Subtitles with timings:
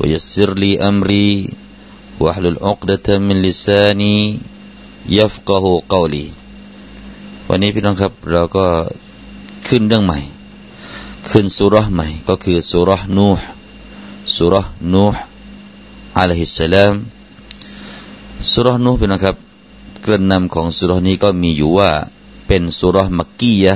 [0.00, 1.30] ويسر لي أمري
[2.20, 4.18] واحلل عقدة من لساني
[5.18, 6.26] يفقه قولي
[7.48, 8.66] วันนี้พี่น้องครับเราก็
[9.68, 10.18] ขึ้นเรื่องใหม่
[11.30, 13.44] ขึ้นสุรษใหม่ ก็คือสุรษนูห์
[14.34, 15.20] สุรษนูห์
[16.18, 16.94] อะลัยฮิสสลาม
[18.50, 19.36] สุรษนูห์พี่น้องครับ
[20.04, 21.90] กระนำของสุรษนี้ก็มีอยู่ว่า
[22.46, 23.74] เป็นสุรษมักกียะ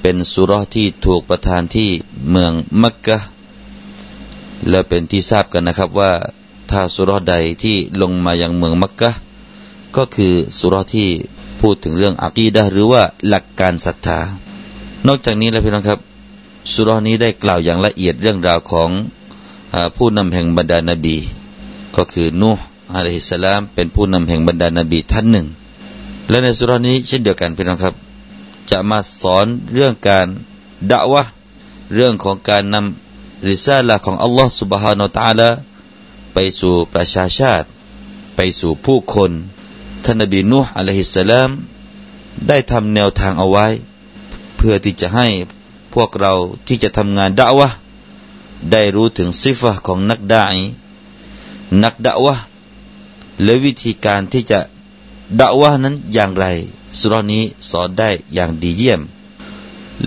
[0.00, 1.90] เป็นสุรษที่ถูกประทานที่
[2.30, 2.52] เมือง
[2.82, 3.18] มักกะ
[4.69, 6.11] และเป็นที่ทราบกันนะครับว่า
[6.71, 9.11] ถ้าสุรษใดที่ลงมายังเมืองมักกะ
[9.95, 11.07] ก็คือสุรษที่
[11.61, 14.19] พูดถึงเรื่องอักีดะหรือว่าหลักการศรัทธา
[15.07, 15.99] นอกจากนี้แล้วพี่น้องครับ
[16.73, 18.89] สุรนี้ได้กล่าวอย่างละเอียดเรื่องราวของ
[19.73, 21.17] อผู้นำแห่งบรรดานาบี
[21.95, 22.63] ก็คือนูห์
[22.95, 25.47] อะลัยฮิสสลาม เป็นผู้นำแห่งบรรดานาบีท่านหนึ่ง
[26.29, 27.95] และในสุรนี้เช่นเดียวกันพี่น้องครับ
[28.71, 30.27] จะมาสอนเรื่องการ
[30.91, 31.23] ดะวะ
[31.93, 33.06] เรื่องของการนำ
[33.48, 35.50] ริซาละของอัลลอฮ์ سبحانه และ تعالى
[36.34, 37.66] ไปสู่ประชาชาติ
[38.36, 39.30] ไปสู่ผู้คน
[40.04, 41.50] ท่านนบีนูห์อะลัยฮิสสลาม
[42.48, 43.66] ได้ทำแนวทางเอาไว้
[44.56, 45.26] เพื่อที่จะให้
[45.94, 46.32] พวกเรา
[46.66, 47.68] ที่จะทำงานดะวะ
[48.70, 50.64] ได้รู้ถึงซิฟะของนักดาอี
[51.84, 52.34] นักดะวะ
[53.42, 54.60] และวิธีการที่จะ
[55.40, 56.46] ดะวะนั้นอย่างไร
[56.98, 59.00] สุรนี้สอนได้อย่างดีเยี่ยม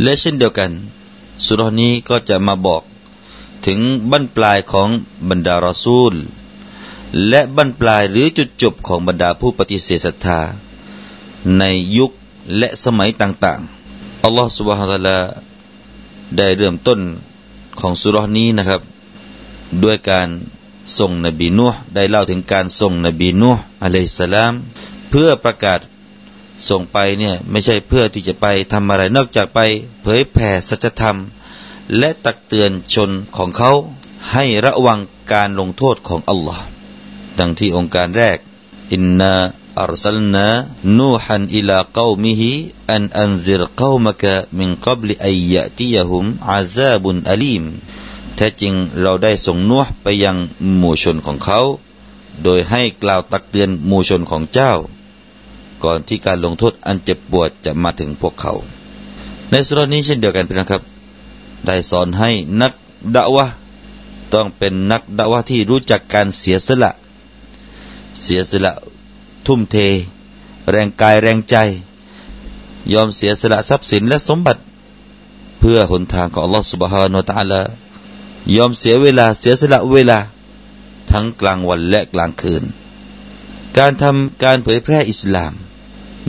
[0.02, 0.72] และเช่นเดียวกัน
[1.46, 2.82] สุรนี้ก็จะมาบอก
[3.67, 3.81] ถึง
[4.11, 4.89] บั้นปลายของ
[5.29, 6.15] บรรดารอซูล
[7.29, 10.41] และบั้นปลายหรือจุดจบของบรรดาผู้ปฏิเสธศรัทธา
[11.59, 11.65] ใน
[11.99, 12.11] ยุค
[12.59, 15.19] และสมัยต่างๆ อัลลอฮฺสุบฮานะละ
[16.37, 17.01] ได้เริ่มต้น
[17.81, 18.81] ของสุรนี้นะครับ
[19.83, 20.29] ด้วยการ
[20.99, 24.53] ส่งนบีนูห์ได้เล่าถึงการส่งนบีนูห์อะลัยสลาม
[25.11, 25.81] เพื่อประกาศ
[26.69, 29.61] ส่งไปเนี่ยไม่ใช่เพื่อที่จะไปทำอะไรนอกจากไป
[30.03, 31.17] เผยแผ่สัจธรรม
[31.99, 33.73] และตักเตือนชนของเขา
[34.33, 35.01] ให้ระวัง
[35.33, 36.65] การลงโทษของอัลลอฮ์
[37.39, 38.39] ดังที่องค์การแรก
[38.93, 39.35] อินนา
[39.81, 40.47] อัลสลนา
[40.99, 42.53] นูฮันอิลาเกามิฮิ
[42.93, 47.65] อันอันซิรเกามกะมินกับลิอัยยะติยะฮุมอาซาบุนอลีม
[48.37, 50.37] แท้จริงเราได้ส่งนัวไปยัง
[50.79, 51.61] หมู่ชนของเขา
[52.43, 54.73] โดยให้กล่าวตักเตือนหมู่ชนของเจ้า
[55.85, 58.53] ก่อนที่การลงโทษอันเจ็บปวดจะมาถึงพวกเขา
[59.51, 60.83] ในสุรนี้เช่นเดียวกันพี่นะครับ
[61.67, 62.73] ได้สอนให้นัก
[63.17, 63.47] ดะวะ
[64.33, 66.91] ต้องเป็นนักดะวะที่รู้จักการเสียสละ
[68.21, 68.73] เสียสละ
[69.47, 69.77] ทุ่มเท
[70.71, 71.57] แรงกายแรงใจ
[72.93, 74.61] ยอมเสียสละทรัพย์สินและสมบัติ
[75.59, 77.63] เพื่อหนทางของ Allah Subhanahu Wa Taala
[78.57, 80.19] ยอมเสียเวลาเสียสละเวลา
[81.11, 82.63] ทั้งกลางวันและกลางคืน
[83.79, 85.53] การทำการเผยแพร่อิสลาม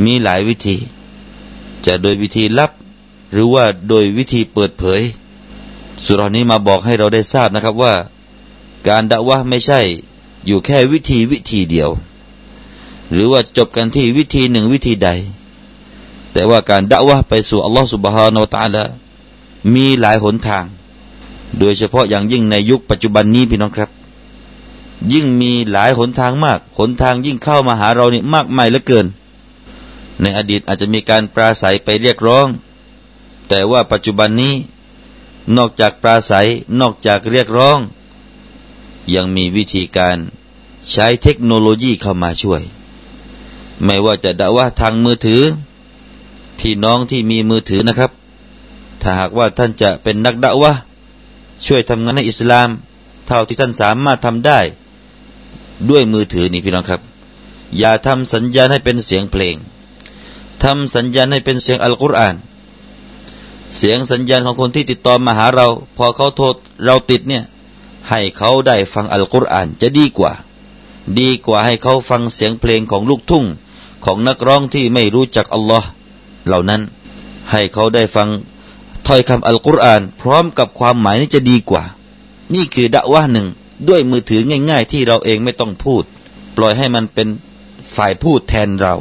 [0.06, 0.78] มีหลายวิธี
[1.86, 2.72] จะโดยวิธีลับ
[3.34, 5.02] หรือว่าโดยวิธีเปิดเผย
[6.06, 7.94] สุรานี้มาบอกให้เราได้ทราบนะครับว่า
[8.88, 9.80] การดะวะไม่ใช่
[10.48, 11.90] อยู่แค่วิธีวิธีเดียว
[13.12, 15.10] หรือว่าจบกันที่วิธีหนึ่งวิธีใด
[16.34, 18.84] แต่ว่าการดะวะไปสู่อัลลอฮฺสุบฮานาวตาละ
[19.74, 20.66] มีหลายหนทาง
[21.60, 23.90] โดยเฉพาะอย่างยิ่งในยุคปัจจุบันนี้พี่น้องครับ
[25.14, 29.06] ยิ่งมีหลายหนทางมาก หนทางยิ่งเข้ามาหาเรานี่มากมายเหลือเกิน
[30.22, 32.48] ในอดีตอาจจะมีการปราศัยไปเรียกร้อง
[33.50, 34.54] แต่ว่าปัจจุบันนี้
[35.58, 36.48] นอกจากปราศัย
[36.80, 37.80] นอกจากเรียกร้อง
[39.16, 40.18] ยังมีวิธีการ
[40.92, 42.62] ใช้เทคโนโลยีเข้ามาช่วย
[43.84, 45.42] ไม่ว่าจะด่าว่าทางมือถือ
[46.60, 48.12] พี่น้องที่มีมือถือนะครับ
[49.02, 50.74] ถ้าหากว่าท่านจะเป็นนักด่าวะ
[51.66, 52.70] ช่วยทำงานในอิสลาม
[53.28, 54.60] เท่าที่ท่านสามารถทำได้
[55.90, 57.02] ด้วยมือถือนี่พี่น้องครับ
[57.78, 59.56] อย่าทำสัญญาณให้เป็นเสียงเพลง
[60.64, 62.36] ทำสัญญาณให้เป็นเสียงอัลกุรอาน
[63.78, 67.44] เสียงสัญญาณของคนที่ติดต่อมาหาเรา พอเขาโทษเราติดเนี่ย
[68.10, 70.32] ให้เขาได้ฟังอัลกุรอานจะดีกว่า
[71.20, 73.46] ดีกว่าให้เขาฟังเสียงเพลงของลูกทุ่ง
[74.06, 75.88] ของนักร้องที่ไม่รู้จักอัลลอฮ์
[76.48, 76.82] เหล่านั้น
[77.52, 78.30] ให้เขาได้ฟัง
[79.08, 81.84] ถ้อยคำอัลกุรอานพร้อมกับความหมายนี้จะดีกว่า
[82.56, 83.48] นี่คือดะว่าหนึ่ง
[83.90, 86.04] ด้วยมือถือง่ายๆ ที่เราเองไม่ต้องพูด
[86.58, 87.28] ปล่อยให้มันเป็น
[87.96, 88.94] ฝ่ายพูดแทนเรา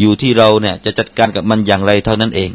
[0.00, 2.50] อยู่ที่เราเนี่ยจะจัดการกับมันอย่างไรเท่านั้นเอง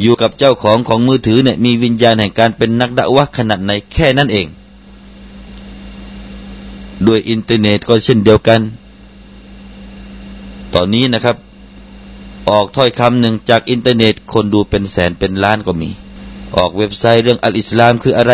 [0.00, 4.46] อยู่กับเจ้าของของมือถือเนี่ยมีวิญญาณแห่งการเป็นนักดะวะขนาดไหนแค่นั้นเอง
[7.06, 8.60] ด้วยอินเทอร์เน็ตก็เช่นเดียวกัน
[10.74, 11.36] ตอนนี้นะครับ
[12.50, 15.90] ออกถ้อยคำหนึ่งจากอินเทอร์เน็ต คนดูเป็นแสนเป็นล้านก็มี
[16.56, 18.32] ออกเว็บไซต์เรื่องอัลอิสลามคืออะไร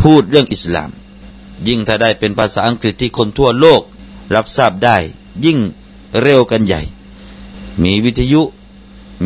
[0.00, 0.90] พูดเรื่องอิสลาม
[1.68, 3.82] ยิ่งถ้าได้เป็นภาษาอังกฤษที่คนทั่วโลก
[4.34, 4.96] รับทราบได้
[5.44, 5.58] ยิ่ง
[6.22, 6.82] เร็วกันใหญ่
[7.82, 8.42] มีวิทยุ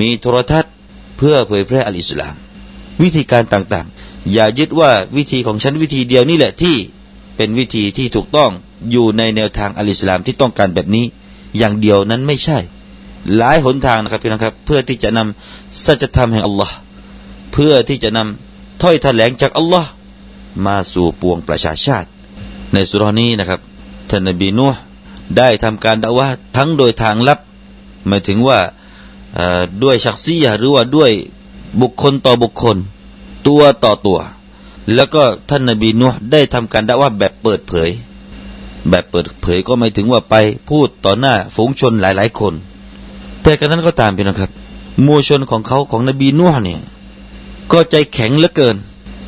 [0.01, 0.73] มีโทรทัศน์
[1.19, 2.35] เพื่อเผยแพร่อัลอิสลาม
[3.03, 6.77] วิธีการต่างๆ อย่ายึดว่าวิธีของฉันวิธีเดียวนี่แหละที่
[7.37, 8.51] เป็นวิธีที่ถูกต้อง
[8.91, 11.07] อยู่ในแนวทางอัลอิสลามที่ต้องการแบบนี้
[11.59, 12.59] อย่างเดียวนั้นไม่ใช่
[13.37, 16.75] หลายหนทางนะครับพี่น้องครับ เพื่อที่จะนำสัจธรรมแห่งอัลลอฮ์
[17.53, 19.91] เพื่อที่จะนำถ้อยแถลงจากอัลลอฮ์
[20.67, 22.09] มาสู่ปวงประชาชาติ
[22.75, 23.61] ในสุรานี้นะครับ
[24.11, 24.81] ท่านนบีนูห์
[25.37, 27.39] ได้ทำการด่าว่าทั้งโดยทางลับ
[28.09, 28.59] หมายถึงว่า
[29.83, 31.11] ด้วยชักซียหรือว่าด้วย
[31.81, 32.77] บุคคลต่อบุคคล
[33.47, 34.19] ตัวต่อตัว
[34.95, 37.91] แล้วก็ท่านนบีนูห์ได้ทำการด่าว่าแบบเปิดเผย
[38.91, 40.35] แบบเปิดเผยก็ไม่ถึงว่าไป
[40.69, 42.55] พูดต่อหน้าฝูงชนหลายๆคน
[43.43, 44.51] แต่กระนั้นก็ตามพี่นะครับ
[45.07, 46.81] มูชนของเขาของนบีนูห์เนี่ย
[47.73, 48.77] ก็ใจแข็งเหลือเกิน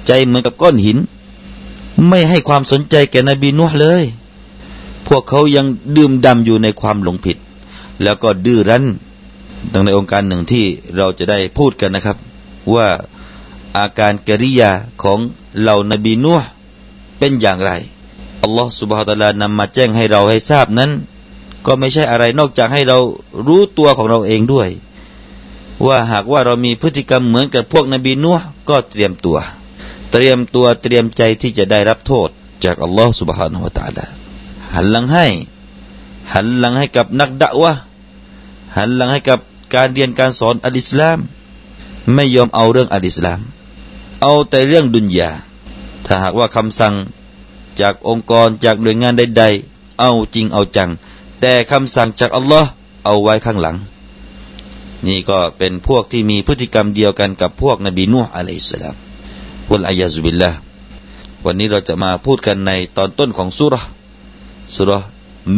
[0.06, 0.98] ใจเหมือนกับก้อนหิน
[2.08, 4.02] ไม่ให้ความสนใจแก่นบีนูห์เลย
[5.06, 7.36] พวกเขายังดื่มดำอยู่ในความหลงผิด
[8.02, 8.84] แล้วก็ดื้อรั้น
[9.72, 10.64] ดังในองค์การหนึ่งที่
[10.96, 12.16] เราจะได้พูดกันนะครับ
[12.74, 12.88] ว่า
[13.78, 14.70] อาการกิริยา
[15.02, 15.18] ของ
[15.60, 16.40] เหล่านบีนัว
[17.18, 17.70] เป็นอย่างไร
[18.42, 20.90] อัลลอฮฺสุบฮฺตะลานำมาแจ้งให้เราให้ทราบนั้น
[21.66, 22.98] ก็ไม่ใช่อะไรนอกจากให้เรา
[23.46, 24.68] รู้ตัวของเราเองด้วย
[25.86, 29.38] ว่าหากว่าเรามีพฤติกรรมเหมือนกับพวกนบีนัวก็เตรียมตัว
[30.12, 32.28] เตรียมตัวเตรียมใจที่จะได้รับโทษ
[32.64, 34.04] จากอัลลอฮฺสุบฮานาะตะลา
[34.74, 35.26] หันหลังให้
[36.34, 37.72] หันหลังให้กับนักดะวะ
[38.76, 39.38] หันหลังให้กับ
[39.74, 41.18] การเรียนการสอนอัลอิสลาม
[42.14, 43.40] ไม่ยอมเอาเรื่องอัลอิสลาม
[44.22, 45.30] เอาแต่เรื่องดุนยา
[46.06, 46.94] ถ้าหากว่าคำสั่ง
[47.80, 50.90] จากองค์กรจากหน่วยงานใด ๆ เอาจริงเอาจัง
[51.40, 52.68] แต่คำสั่งจากอัลลอฮ์
[53.04, 53.76] เอาไว้ข้างหลัง
[55.06, 58.94] นี่ก็เป็นพวกที่มีพฤติกรรมเดียวกันกับพวกนบีนูฮ์อะลัยฮิสสลาม
[59.70, 60.50] วลอายาซุบิลละ
[61.44, 63.74] วันนี้เราจะมาพูดกันในตอนต้นของสุร
[64.74, 64.90] สุร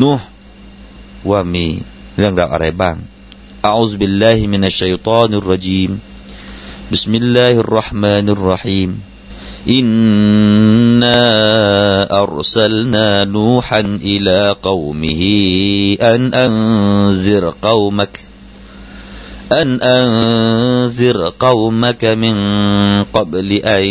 [0.01, 0.27] นูฮ์
[1.31, 1.65] ว่ามี
[2.19, 2.97] เรื่องราวอะไรบ้าง
[3.65, 6.01] أعوذ بالله من الشيطان الرجيم.
[6.93, 9.01] بسم الله الرحمن الرحيم.
[9.69, 11.23] إنا
[12.23, 15.23] أرسلنا نوحا إلى قومه
[16.03, 18.25] أن أنذر قومك
[19.53, 22.37] أن أنذر قومك من
[23.03, 23.85] قبل أن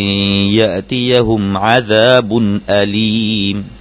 [0.51, 3.80] يأتيهم عذاب أليم.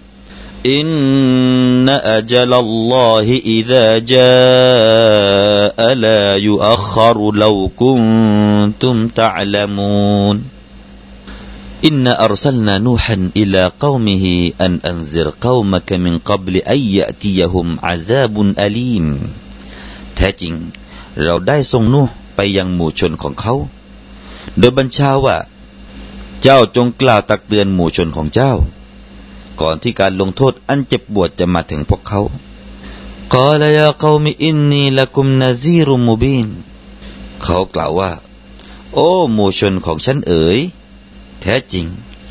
[0.66, 3.26] إن أجل الله
[3.56, 10.36] إذا جاء لا يؤخر لو كنتم تعلمون
[11.84, 19.06] إنا أرسلنا نوحا إلى قومه أن أنذر قومك من قبل أن يأتيهم عذاب أليم
[20.16, 20.54] แท้จริง
[21.24, 22.02] เราได้ส่งนู
[22.36, 23.54] ไปยังหมู่ชนของเขา
[24.58, 25.36] โดยบัญชาว่า
[26.42, 28.52] เจ้าจงกล่าวตักเตือนหมู่ชนของเจ้า
[29.61, 32.21] ก่อนที่การลงโทษอันเจ็บปวดจะมาถึงพวกเขา
[33.33, 36.47] กาลยาเกามิอินนีละกุมนาซีรุมุบิน
[37.43, 38.11] เขากล่าวว่า
[38.93, 40.59] โอ้หมู่ชนของฉันเอ๋ย
[41.41, 41.85] แท้จริง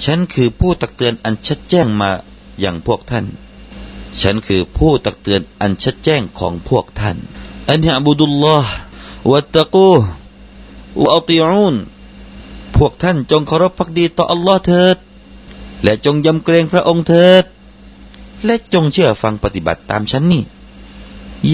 [0.04, 2.10] ฉันคือผู้ตักเตือนอันชัดแจ้งมา
[2.60, 3.26] อย่างพวกท่าน
[4.20, 7.16] ฉันคือผู้ตักเตือนอันชัดแจ้งของพวกท่าน
[7.68, 8.72] อันยาบุดุลลอฮ์
[9.30, 9.90] วัตตะกู
[11.02, 11.74] วะอัติอูน
[12.76, 14.98] พวกท่านจงเคารพพักดีต่ออัลลอฮ์เถิด
[15.84, 17.44] และจงยำเกรงพระองค์เถิด
[18.44, 20.44] และจงเชื่อฟังปฏิบัติตามฉันนี่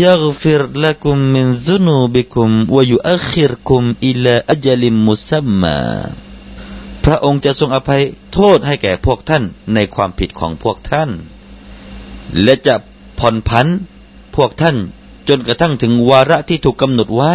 [0.03, 5.79] ยักฟิรละกุมมินซุนูบิคุมวยุอัคิรคุมอิลาอัจลิมมุสัมมา
[7.05, 8.03] พระองค์จะทรงอภัย
[8.33, 11.11] โทษให้แก่พวกท่านในความผิดของพวกท่าน
[12.43, 12.75] และจะ
[13.19, 13.67] ผ่อนผัน
[14.37, 14.77] พวกท่าน
[15.29, 17.35] จนกระทั่งถึงวาระที่ถูกกำหนดไว้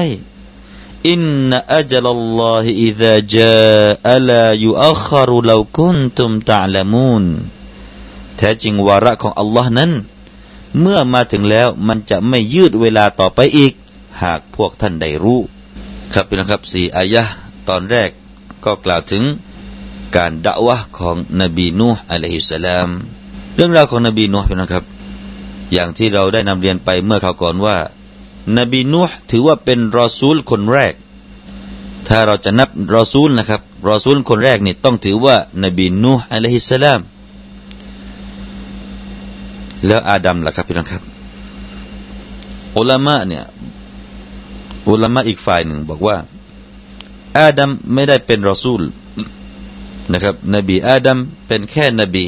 [1.10, 7.24] อินนอัจลัลลอฮิอิซาจาอัลายุอัครุลาคุนตุมตะลามูน
[8.38, 9.92] แท้จริงวาระของอัลลอฮ์นั้น
[10.80, 13.74] เมื่อมาถึงแล้วมันจะไม่ยืดเวลาต่อไปอีก
[14.22, 15.42] หากพวกท่านได้รู้
[16.14, 17.24] ครับพี่นะครับสี่อายะ
[17.70, 18.10] ตอนแรก
[18.66, 19.24] ก็กล่าวถึง
[20.16, 22.90] การด่าวะของนบีนูห์อะลัยฮิสสลาม
[23.56, 24.84] เรื่องราวของนบีนูห์นะครับ
[25.74, 27.78] อย่างที่เราได้นำเรียนไปเมื่อคราวก่อนว่า
[28.58, 30.94] นบีนูห์ถือว่าเป็นรอซูลคนแรก
[32.08, 37.02] ถ้าเราจะนับรอซูลนะครับรอซูลคนแรกนี่ต้องถือว่านบีนูห์อะลัยฮิสสลาม
[39.86, 41.04] แล้วอาดัมล่ะครับพี่น้องครับ
[42.78, 43.44] อุลามะเนี่ย
[44.90, 46.18] อุลามะอีกฝ่ายหนึ่งบอกว่า
[47.38, 48.82] อาดัมไม่ได้เป็นรอซูล
[50.12, 51.18] นะครับ นบีอาดัม
[51.48, 52.26] เป็นแค่นบี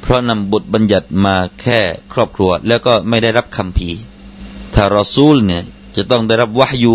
[0.00, 1.78] เพราะนำบทบัญญัติมาแค่
[2.12, 3.90] ครอบครัว แล้วก็ไม่ได้รับคำพี
[4.74, 5.62] ถ้ารอซูลเนี่ย
[5.96, 6.94] จะต้องได้รับวะฮยู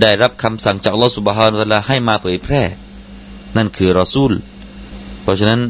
[0.00, 2.62] ได้รับคำสั่งจากอัลลอฮฺสุบฮานาลาให้มาเผยแพร่
[3.56, 4.32] นั่นคือรอซูล
[5.22, 5.60] เพราะฉะนั้น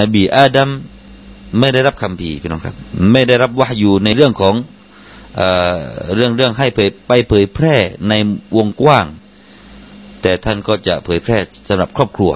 [0.00, 0.70] นบีอาดัม
[1.58, 2.74] ไม่ได้รับคำพีพี่น้องครับ
[3.12, 4.54] ไม่ได้รับวะฮยูในเรื่องของ
[5.36, 5.42] เอ
[6.16, 7.76] เรื่องเรื่องให้เผยไปเผยแพร่
[8.08, 8.12] ใน
[8.56, 9.06] วงกว้าง
[10.22, 11.38] แต่ท่านก็จะเผยแพร่
[11.68, 12.32] สำหรับครอบครัว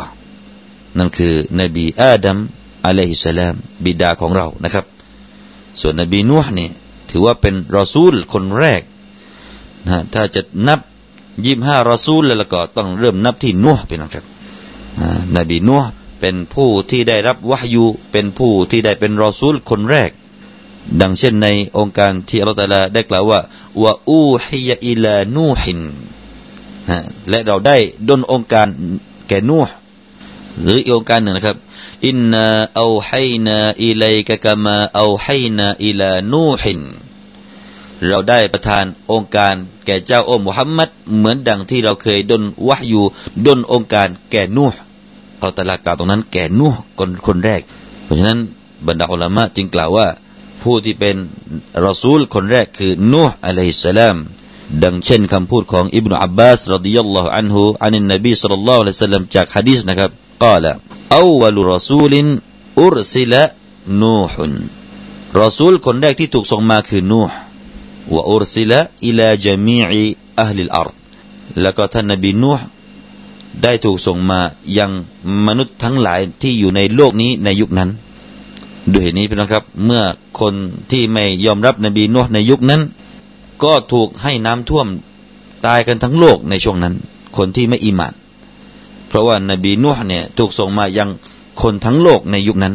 [0.99, 2.39] นั่นคือนบีอาดัม
[2.87, 3.55] อะลัยฮิสสลาม
[3.85, 4.85] บิดาของเรานะครับ
[5.81, 6.71] ส่วนนบีนูห์เนี่ย
[7.11, 8.83] ถือว่าเป็นรอซูลคนแรก
[9.87, 10.81] นะถ้าจะนับ
[11.45, 14.25] ยี่ห้ารอซูลแล้วก็ต้องเริ่มนับที่นัวเป็นนะครับ
[15.37, 15.83] นบีนัว
[16.21, 20.11] เป็นผู้ที่ได้รับวะฮยูเป็นผู้ที่ได้เป็นรอซูลคนแรก
[21.01, 21.49] ดังเช่นใน
[21.79, 23.41] องค์การที่อัลลอฮฺได้กล่าวว่า
[23.83, 25.81] วะอูฮิยอิลานูฮิน
[27.31, 27.77] และเราได้
[28.09, 28.67] ดนองค์การ
[29.29, 29.69] แก่นูห
[30.63, 31.57] หรืออีกองค์การหนึ่งนะครับ
[32.07, 36.81] อินนาเอาให้นาอิเลกะกามาเอาให้นาอิลานูฮิน
[38.07, 39.55] เราได้ประทานองค์การ
[39.87, 43.05] แก่เจ้าโอมุฮัมมัดเหมือนดังที่เราเคยดนวะอยู่
[43.47, 44.79] ดนองค์การแก่นูห์
[45.39, 47.61] เราตลากล่าวตรงนั้นแก่นูห์คนคนแรก
[48.05, 48.39] เพราะฉะนั้น
[48.87, 50.07] บรรดาอัลลามะจึงกล่าวว่า
[50.63, 51.17] ผู้ที่เป็น
[51.87, 54.17] รอซูลคนแรกคือนูห์อะลัยฮิสสลาม
[54.85, 60.11] ดังเช่นคำพูดของอิบนาอับบาสรดิยัลลอฮุอันฮุอันนบีสัลลัลลอฮุอะลัยฮิสสลามจากฮะดีษนะครับ
[60.45, 60.59] กล่าว
[61.17, 62.27] อาวัลรอซูลิน
[62.81, 63.43] อุรซิละ
[64.03, 64.45] นูฮุ
[65.41, 67.37] รอซูลคนแรกที่ถูกส่งมาคือนูห์
[68.15, 70.05] วะอุรซิละอิลาจามีอี
[70.41, 70.71] อัลลิล
[71.61, 72.65] แล้วก็ท่านนบีนูห์
[73.63, 74.41] ได้ถูกส่งมา
[74.79, 74.91] ยัง
[75.47, 77.91] มนุษย์ทั้งหลายที่อยู่ในโลกนี้ในยุคนั้น
[78.93, 80.03] ด้วยเหตุนี้พี่น้องครับ เมื่อ
[80.41, 80.55] คน
[80.91, 82.83] ที่ไม่ยอมรับนบีนูห์ในยุคนั้น
[83.63, 84.87] ก็ถูกให้น้ำท่วม
[85.67, 86.95] ตายกันทั้งโลกในช่วงนั้น
[87.37, 88.13] คนที่ไม่อิมาน
[89.09, 91.11] เพราะว่านบีนูห์เนี่ยถูกส่งมายัง
[91.63, 92.75] คนทั้งโลกในยุคนั้น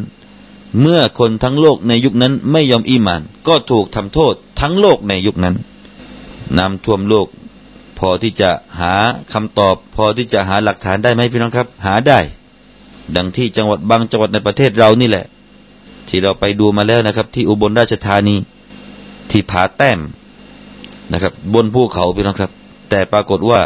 [0.81, 5.55] เมื่อคนทั้งโลกในยุคนั้นไม่ยอมอีมาน ก็ถูกทำโทษทั้งโลกในยุคนั้น
[6.57, 7.27] น้ำท่วมโลก
[7.99, 8.49] พอที่จะ
[8.79, 8.93] หา
[9.33, 12.19] คำตอบ พอที่จะหาหลักฐานได้ไหมพี่น้องครับ หาได้
[13.15, 15.25] ดังที่จังหวัดบางจังหวัดในประเทศเรานี่แหละ
[16.07, 18.35] ที่เราไปดูมาแล้วนะครับ ที่อุบลราชธานี
[19.31, 19.99] ที่ผาแต้ม
[21.11, 22.51] นะครับ บนภูเขาพี่น้องครับ
[22.89, 23.59] แต่ปรากฏว่า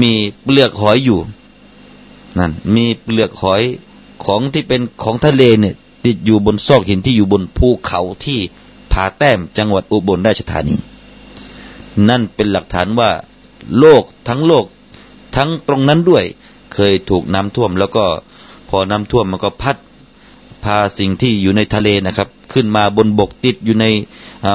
[0.00, 1.18] มีเปลือกหอยอยู่
[2.38, 3.62] นั่นมีเปลือกหอย
[4.24, 5.74] ของที่เป็นของทะเลเนี่ย
[6.04, 8.38] ติดอยู่บนซอกหินที่อยู่บนภูเขาที่
[8.92, 10.76] ผาแต้มจังหวัดอุบลราชธานี
[12.08, 13.10] นั่นเป็นหลักฐานว่า
[13.78, 14.66] โลกทั้งโลก
[15.36, 16.24] ทั้งตรงนั้นด้วย
[16.74, 18.04] เคยถูกน้ำท่วม แล้วก็
[18.68, 19.76] พอน้ำท่วมมันก็พัด
[20.64, 23.86] พาสิ่งที่อยู่ในทะเลนะครับ ขึ้นมาบนบกติดอยู่ใน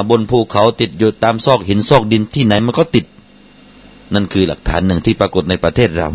[0.09, 3.05] บนภูเขาติดอยู่ตามซอกหินซอกดินที่ไหนมันก็ติด
[4.13, 6.09] นั่นคือหลักฐานหนึ่งที่ปรากฏในประเทศเรา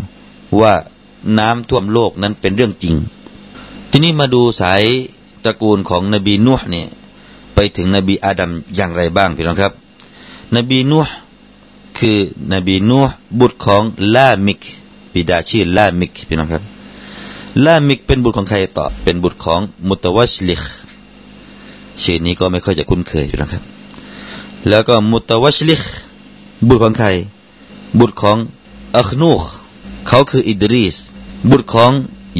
[0.61, 0.73] ว่า
[1.39, 2.95] น้ำท่วมโลกนั้นเป็นเรื่องจริง
[3.91, 4.83] ทีนี้มาดูสาย
[5.43, 6.87] ตระกูลของนบีนุ่เนี่ย
[7.55, 9.73] ไปถึงนบีอาดัมอย่างไรบ้างพี่น้องครับ
[10.55, 11.03] นบีนุ่
[11.97, 12.17] คือ
[12.53, 13.03] นบีนุ่
[13.39, 13.83] บุตรของ
[14.15, 14.59] ลามิก
[15.13, 16.63] บิดาชื่อลามิกพี่น้องครับ
[17.65, 20.61] ลามิกเป็นบุตรของใครต่อเป็นบุตรของมุตวัชลิก
[22.03, 23.63] ชื่อนี้ก็ไม่ค่อยจะคุ้นเคยพี่น้องครับ
[24.69, 25.81] แล้วก็มุตวัชลิก
[26.67, 27.07] บุตรของใคร
[27.99, 28.37] บุตรของ
[28.97, 29.41] อัคนูข
[30.07, 30.97] เขาคืออิดรีส
[31.49, 31.91] บุตรของ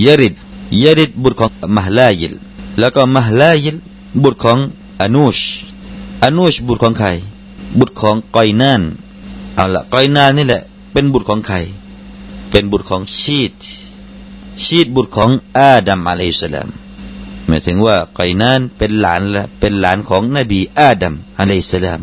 [0.05, 0.35] ยริด
[0.81, 2.33] ยริดบุตรของมหลายิล
[2.79, 3.77] แล้วก็มหลายิล
[4.23, 4.57] บุตรของ
[5.01, 5.39] อนุช
[6.23, 7.07] อนุชบุตรของใคร
[7.79, 8.81] บุตรของกอยนาน
[9.55, 10.61] เอาละกอยนานนี่แหละ
[10.91, 11.55] เป็นบุตรของใคร
[12.49, 13.53] เป็นบุตรของชีด
[14.63, 16.69] ชีดบุตรของอาดัมอะลัยสลาม
[17.47, 22.01] หมายถึงว่ากอยนานเป็นหลานละเป็นหลานของนบีอาดัมอะลัยสลาม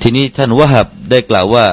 [0.00, 1.66] ทีนี้ท่านวะฮับได้กล่าวว่า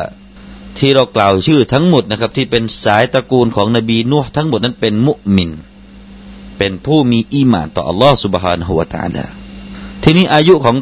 [0.78, 5.52] ที่เรากล่าวชื่อทั้งหมดนะครับ ที่เป็นสายตระกูลของนบีนุ่ทั้งหมดนั้นเป็นมุมิน
[6.58, 9.26] เป็นผู้มีอีหมานต่ออัลลอฮฺสุบฮานะฮุวาตาลา
[10.04, 10.76] ทีนี้อายุของ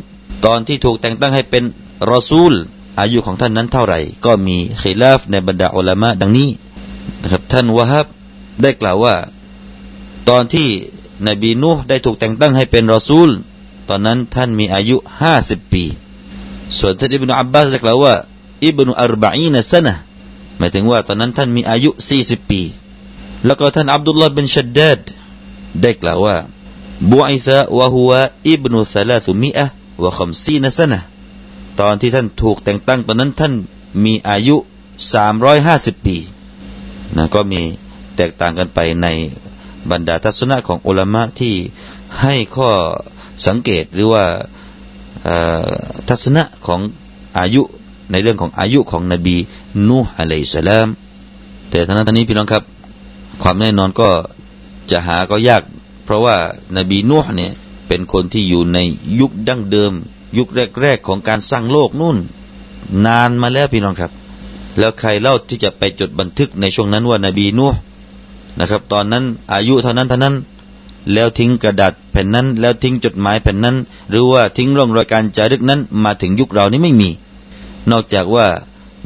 [0.45, 1.63] ตอนที่ถูกแต่งตั้งให้เป็น
[2.11, 2.53] รอซูล
[2.99, 6.49] อายุของท่านนั้นเท่าไหร่ ก็มีขีลาฟในบรรดาอัลามะดังนี้
[7.21, 8.07] นะครับท่านวะฮับ
[8.61, 9.15] ได้กล่าวว่า
[10.29, 10.67] ตอนที่
[11.27, 13.29] นบีนุ่ได้ถูกแต่งตั้งให้เป็นรอซูล
[13.89, 15.83] ตอนนั้นท่านมีอายุห้าสิบปี
[16.77, 18.13] ส่วนท่านอิบนุอับบาสได้กล่าวว่า
[18.65, 19.93] อิบนุอัรบะอีนสนะ
[20.57, 21.89] หมายถึงว่าตอนนั้นท่านมีอายุ
[22.19, 22.61] 40ปี
[23.45, 24.99] แล้วก็ท่านอับดุลลาห์บินชัดดด
[25.81, 26.35] ได้กล่าวว่า
[27.11, 29.65] บุอิซะวะฮุวะอิบนุสลาสุมิอะ
[30.03, 30.99] วะขมซีนสนะ
[31.79, 33.53] ตอนที่ท่านถูกแต่งตั้งตอนนั้นท่าน
[34.03, 34.55] มีอายุ
[35.13, 36.17] สามร้อยห้าสิบปี
[37.15, 37.61] นะก็มี
[38.15, 39.07] แตกต่างกันไปใน
[39.91, 41.53] บรรดาทัศนะของอุลามะที่
[42.21, 42.69] ให้ข้อ
[43.45, 44.23] สังเกตหรือว่า
[46.09, 46.79] ทัศนะของ
[47.37, 47.63] อายุ
[48.11, 49.35] ในเรื่องของอายุของนบี
[49.87, 50.87] นูฮ์อะลัยสลาม
[51.69, 52.63] แต่ทั้งนั้นทั้งนี้พี่น้องครับ
[53.41, 54.09] ความแน่นอนก็
[54.91, 55.61] จะหาก็ยาก
[56.05, 56.37] เพราะว่า
[56.77, 57.51] นบีนูฮ์เนี่ย
[57.87, 58.79] เป็นคนที่อยู่ใน
[59.19, 59.93] ยุคดั้งเดิม
[60.37, 60.47] ยุค
[60.81, 62.17] แรกๆของการสร้างโลกนู่น
[63.05, 64.11] นานมาแล้วพี่น้องครับ
[64.79, 67.79] แล้วใครเล่าที่จะไปจดบันทึกในช่วงนั้นว่านบีนูฮ์
[68.59, 69.23] นะครับ ตอนนั้น
[69.53, 70.35] อายุเท่านั้นเท่านั้น
[71.13, 73.75] แล้วทิ้งกระดาษแผ่นนั้น แล้วทิ้งจดหมายแผ่นนั้น
[74.09, 77.09] หรือว่าทิ้งร่องรอยการจารึกนั้นมาถึงยุคเรานี้ไม่มี
[77.91, 78.47] นอกจากว่า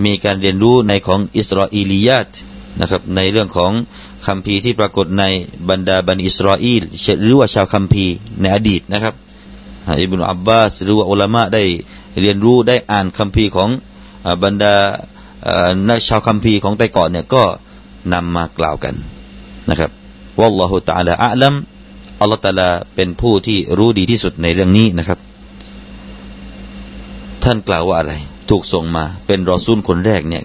[0.05, 2.31] มีการเรียนรู้ในของอิสราเอลียาต
[2.79, 3.71] นะครับในเรื่องของ
[4.27, 5.23] คำพีที่ปรากฏใน
[5.69, 6.81] บรรดาบันอิสราเอล
[7.23, 8.05] หรือว่าชาวคำพี
[8.41, 9.13] ในอดีตนะครับ
[10.01, 11.63] อิบนุอับบาสหรือว่าอุลามะได้
[12.21, 13.69] เรียนรู้ได้อ่านคำพีของ
[14.43, 14.75] บรรดา
[16.07, 17.43] ชาวคำพีของแต่ก่อนเนี่ยก็
[18.13, 18.95] นำมากล่าวกัน
[19.69, 19.91] นะครับ
[20.39, 21.53] วัลลอฮุตะอาลาอัลลัม
[22.21, 25.19] อัลลอฮฺตาลาเป็นผู้ที่รู้ดีที่สุดในเรื่องนี้นะครับ
[27.43, 28.13] ท่านกล่าวว่าอะไร
[28.49, 30.43] ถูกส่งมาเป็นรอซูลคนแรกเนี่ย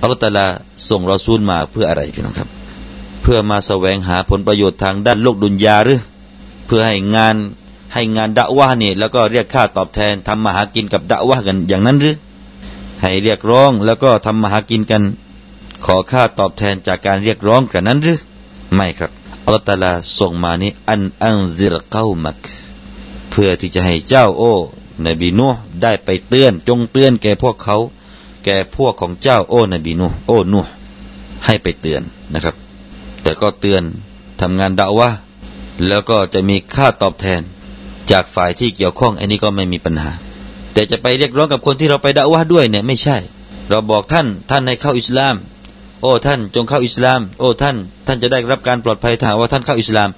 [0.00, 0.46] อัลตาลา
[0.88, 2.48] ส่งรอซูลมาเพื่ออะไรพี่น้องครับ
[3.22, 6.00] เพื่อมาแสวงหาผลประโยชน์ทางด้านโลกดุนยาหรือ
[6.66, 7.36] เพื่อให้งาน
[7.94, 12.16] ให้งานดะวะเนี่ยแล้วก็เรียกค่าตอบแทนทำมาหากินกับดะวะกันอย่างนั้นหรือ
[13.00, 15.02] ให้เรียกร้องแล้วก็ทำมาหากินกัน
[15.84, 18.18] ขอค่าตอบแทนจากการเรียกร้องกันนั้นหรือ
[18.74, 19.10] ไม่ครับ
[19.44, 22.38] อัลตาลาส่งมานี้อันอังซิรเก้ามัก
[23.30, 24.54] เพื่อที่จะให้เจ้าโอ้
[25.06, 25.48] นบีนู
[25.82, 27.76] ได้ไปเตือน จงเตือนแก่พวกเขา
[28.44, 30.60] แก่พวกของเจ้าโอ้นบีนูโอ้นู
[31.44, 32.02] ให้ไปเตือน
[32.34, 32.54] นะครับ
[33.22, 33.82] แต่ก็เตือน
[34.40, 35.10] ทำงานด่าวะ
[35.88, 37.40] แล้วก็จะมีค่าตอบแทน
[38.10, 40.10] จากฝ่ายที่เกี่ยวข้องอันนี้ก็ไม่มีปัญหา
[40.72, 43.16] แต่จะไปเรียกร้องกับคนที่เราไปด่าวะด้วยเนี่ยไม่ใช่
[43.70, 45.34] เราบอกท่านท่านให้เข้าอิสลาม
[46.02, 47.76] โอ้ท่านจงเข้าอิสลาม โอ้ท่าน
[48.06, 50.08] ท่านจะได้รับการปลอดภัยถ้าว่าท่านเข้าอิสลาม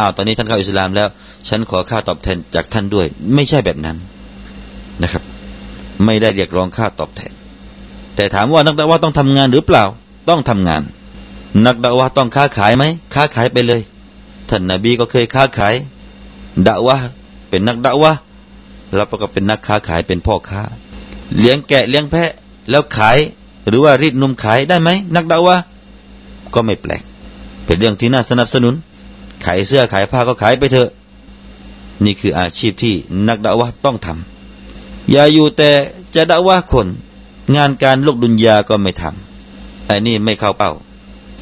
[0.00, 1.08] อ้าวตอนนี้ท่านเข้าอิสลามแล้ว
[1.48, 3.96] ฉันขอค่าตอบแทนจากท่านด้วย ไม่ใช่แบบนั้น
[5.02, 5.22] นะครับ
[6.04, 7.32] ไม่ได้เรียกร้องค่าตอบแทน
[8.16, 9.84] แต่ถามว่านักดาว่าต้องทำงานหรือเปล่า
[10.28, 10.82] ต้องทำงาน
[11.66, 13.80] นักดาว่าต้องค้าขายไหมค้าขายไปเลย
[14.48, 15.74] ท่านนาบีก็เคยค้าขาย
[16.66, 16.96] ดาว่า
[17.48, 18.12] เป็นนักดาว่า
[18.94, 20.62] แล้วก็เป็นนักค้าขายเป็นพ่อค้า
[21.38, 22.30] เลี้ยงแกะเลี้ยงแพะ
[22.70, 23.18] แล้วขาย
[23.68, 25.56] หรือว่ารีดนมขายได้ไหมนักดาวะ
[26.54, 27.02] ก็ไม่แปลก
[27.66, 28.74] เป็นเรื่องที่น่าสนับสนุน
[29.44, 30.88] ขายเสื้อขายผ้าก็ขายไปเถอะ
[32.04, 32.94] นี่คืออาชีพที่
[33.28, 34.33] นักดาวะต้องทำ
[35.10, 35.70] อย่าอยู่แต่
[36.14, 36.86] จะด่าวะคน
[37.56, 40.72] งานการโลกดุนยาก็ไม่ทำไอ้นี่ไม่เข้าเป้า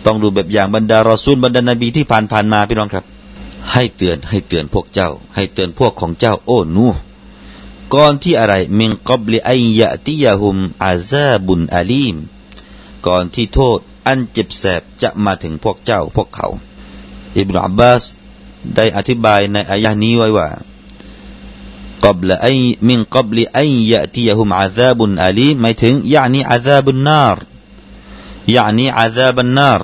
[0.05, 3.05] ต้องดูแบบอย่างบรรดารอซูลบรรดานบีที่ผ่านผ่านมาพี่น้องครับ
[3.73, 6.87] ให้เตือนให้เตือนพวกเจ้า ให้เตือนพวกของเจ้า โอ้นู
[7.95, 12.17] ก่อนที่อะไรมิงกับลิอัยยะติยาหุมอาซาบุนอาลีม
[13.07, 16.47] ก่อนที่โทษอันเจ็บแสบจะมาถึงพวกเจ้าพวกเขา
[17.37, 18.03] อิบนาอับบาส
[18.77, 20.49] ได้อธิบายในอายะนี้ไว้ว่า
[22.06, 27.38] قبل أي من قبل أن يأتيهم عذاب أليم หมายถึง يعني عذاب النار
[28.56, 29.82] يعني عذاب النار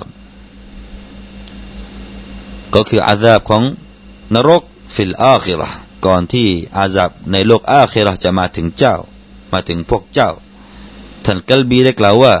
[2.74, 3.62] ก็คืออาซาบของ
[4.34, 4.62] นรก
[4.94, 5.62] ฟิลอาคิร
[6.06, 8.96] ก่อนที่อาซับในโลกอาเคราจะมาถึงเจ้า
[9.52, 10.30] มาถึงพวกเจ้า
[11.24, 12.34] ท่านกัลบีได้กล่าวว่า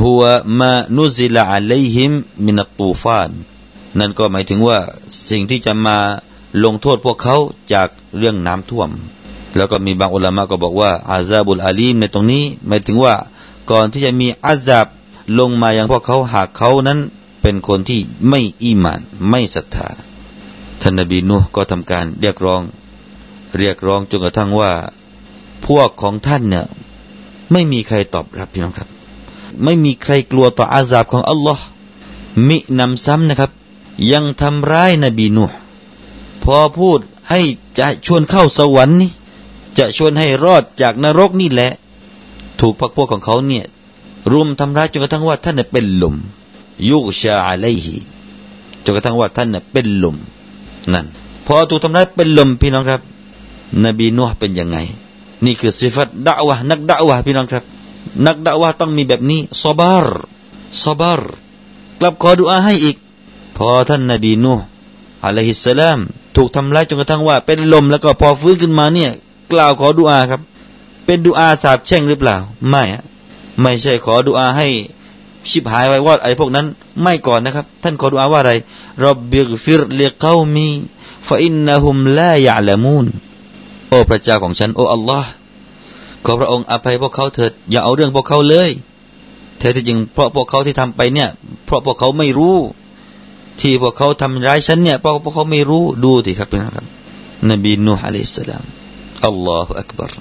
[0.00, 0.22] หัว
[0.58, 2.12] มานุซิลอะลัยฮิม
[2.46, 3.30] มินตูฟาน
[3.98, 4.78] นั่นก็หมายถึงว่า
[5.30, 5.98] สิ่งที่จะมา
[6.63, 7.37] ลงโทษพวกเขา
[7.73, 8.89] จากเรื่องน้ำท่วม
[9.55, 13.15] แล้วก็มีบางอุลามะก็บอกว่าอาซาบุลอาลีมในตรงนี้หมายถึงว่า
[13.71, 14.87] ก่อนที่จะมีอาซับ
[15.39, 16.99] ลงมาอย่างพวกเขาหากเขานั้น
[17.41, 19.89] เป็นคนที่ไม่อีมานไม่ศรัทธา
[20.81, 22.61] ท่านนบีนูก็ทำการเรียกร้อง
[23.57, 24.71] เรียกร้องจนกระทั่งว่า
[25.65, 26.65] พวกของท่านเนี่ย
[27.51, 28.89] ไม่มีใครตอบรับพี่น้องครับ
[29.63, 31.63] ไม่มีใครกลัวต่ออาซาบของอัลลอฮ์
[32.47, 33.51] มินำซ้ำนะครับ
[34.11, 35.45] ยังทำร้ายนบีนู
[36.43, 37.41] พอพูดให้
[37.79, 39.11] จะชวนเข้าสวรรค์นี่
[39.77, 41.71] จะชวนให้รอดจากนรกนี่แหละ
[42.59, 43.65] ถูกพวกพวกของเขาเนี่ย
[44.31, 46.15] รุมทำร้ายจนกระทั่งว่าท่านเนี่ยเป็นลม
[46.89, 47.97] ยุกชาอะไลฮี
[48.83, 50.15] จนกระทั่งว่าท่านเนี่ยเป็นลม
[50.93, 51.05] นั่น
[51.45, 53.01] พอถูกทำร้ายเป็นลมพี่น้องครับ
[53.85, 54.77] นบีนูห์เป็นยังไง
[55.45, 57.63] นี่คือสิฟัตดะวะนักดะวะพี่น้องครับ
[58.25, 60.21] นักดะวะต้องมีแบบนี้ซอบาร์
[60.81, 61.31] ซอบาร์
[61.99, 62.97] กลับขอดุอาให้อีก
[63.57, 64.65] พอท่านนบีนูห์
[65.23, 65.99] อะลัยฮิสสลาม
[66.35, 69.11] ถูกทำร้ายจนกระทั่งว่า เป็นลมแล้วก็พอฟื้นขึ้นมาเนี่ย
[69.51, 70.41] กล่าวขอดุอาครับ
[71.05, 72.37] เป็นดุอาสาบแช่งหรือเปล่า
[72.69, 72.83] ไม่
[73.61, 74.67] ไม่ใช่ขอดุอาให้
[75.49, 76.65] ชิบหายวายวอดไอ้พวกนั้น
[77.01, 78.53] ไม่ก่อนนะครับ ท่านขอดุอาว่าอะไร
[79.03, 83.05] رب اغفر لقومي فإنهم لا يعلمون
[83.89, 85.29] โอ้พระเจ้าของฉัน โอ้อัลลอฮ์
[86.25, 88.69] ขอพระองค์อภัยพวกเขาเถิด อย่าเอาเรื่องพวกเขาเลย
[89.57, 91.29] แท้ที่จริงเพราะพวกเขาที่ทำไปเนี่ย
[91.65, 92.55] เพราะพวกเขาไม่รู้
[93.60, 96.86] ที่พวกเขาทำร้ายฉันเนี่ยเพราะพวกเขาไม่รู้ดูสิครับพี่นะครับ
[97.50, 98.64] นบีนูฮ์อะลัยฮิสสลาม
[99.26, 100.12] อัลลอฮฺอักบาร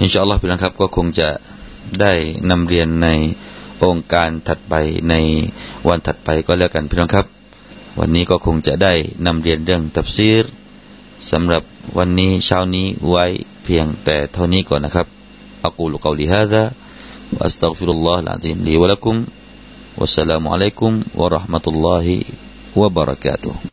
[0.00, 1.28] อินชาอัลลอฮฺพี่นะครับ ก็คงจะ
[2.00, 2.12] ได้
[2.50, 3.08] นำเรียนใน
[3.82, 4.74] องค์การถัดไป
[5.10, 5.14] ใน
[5.88, 7.26] วันถัดไปก็แล้วกันพี่น้องครับ
[7.98, 8.92] วันนี้ก็คงจะได้
[9.26, 10.44] นำเรียนเรื่องตับซีร
[11.30, 11.62] สำหรับ
[11.98, 13.24] วันนี้เช้านี้ไว้
[13.64, 15.06] เพียงแต่เท่านี้ก่อนนะครับ
[15.66, 16.64] อักูลุกอลิฮะซา
[17.36, 19.16] وأستغفر الله العظيم لي ولكم
[19.98, 22.06] والسلام عليكم ورحمة الله
[22.75, 23.71] wabarakatuh.